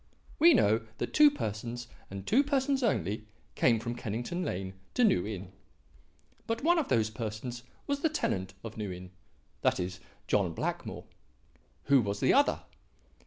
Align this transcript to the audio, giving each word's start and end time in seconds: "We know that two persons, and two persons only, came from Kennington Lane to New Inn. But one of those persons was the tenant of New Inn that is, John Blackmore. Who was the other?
"We 0.39 0.55
know 0.55 0.81
that 0.97 1.13
two 1.13 1.29
persons, 1.29 1.87
and 2.09 2.25
two 2.25 2.43
persons 2.43 2.81
only, 2.81 3.27
came 3.53 3.79
from 3.79 3.93
Kennington 3.93 4.41
Lane 4.41 4.73
to 4.95 5.03
New 5.03 5.27
Inn. 5.27 5.51
But 6.47 6.63
one 6.63 6.79
of 6.79 6.87
those 6.87 7.11
persons 7.11 7.61
was 7.85 7.99
the 7.99 8.09
tenant 8.09 8.55
of 8.63 8.77
New 8.77 8.91
Inn 8.91 9.11
that 9.61 9.79
is, 9.79 9.99
John 10.25 10.53
Blackmore. 10.55 11.05
Who 11.83 12.01
was 12.01 12.19
the 12.19 12.33
other? 12.33 12.61